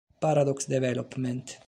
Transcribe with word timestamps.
Paradox 0.19 0.65
Development 0.67 1.59